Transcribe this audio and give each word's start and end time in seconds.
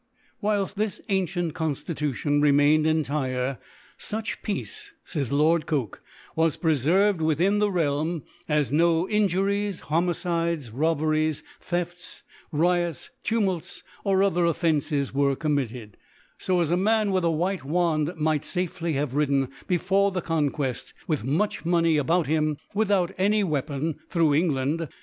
Whilft 0.41 0.73
("3) 0.77 0.83
Whilft 0.83 0.83
this 0.87 0.99
antient 1.09 1.53
Conllitution 1.53 2.41
re 2.41 2.51
mained 2.51 2.87
entire,' 2.87 3.59
Such 4.11 4.41
Peace/ 4.41 4.93
fays 5.03 5.31
Lord 5.31 5.67
Caker 5.67 5.99
* 6.19 6.35
was 6.35 6.57
preferved 6.57 7.19
within 7.21 7.59
the 7.59 7.69
Realm, 7.69 8.21
^ 8.21 8.23
as 8.49 8.71
no 8.71 9.07
Injuries, 9.07 9.79
Homicides, 9.81 10.71
Robtieries, 10.71 11.43
* 11.55 11.61
Thefts, 11.69 12.23
Riots, 12.51 13.11
Tumults, 13.23 13.83
or 14.03 14.23
other 14.23 14.45
Of 14.45 14.57
* 14.57 14.57
fences, 14.57 15.13
were 15.13 15.35
committed; 15.35 15.97
fo 16.35 16.61
as 16.61 16.71
a 16.71 16.77
Man, 16.77 17.11
* 17.11 17.11
with 17.11 17.23
a 17.23 17.29
white 17.29 17.61
Wand^ 17.61 18.15
might 18.15 18.41
fafely 18.41 18.95
have 18.95 19.13
* 19.13 19.13
ridden, 19.13 19.49
before 19.67 20.09
the 20.09 20.23
Conqueft, 20.23 20.93
with 21.07 21.23
much 21.23 21.63
* 21.63 21.63
Money 21.63 21.97
about 21.97 22.25
him, 22.25 22.57
without 22.73 23.13
any 23.19 23.43
Wea 23.43 23.61
* 23.61 23.67
pon, 23.67 23.99
.through 24.09 24.33
England 24.33 24.87
*. 24.93 24.97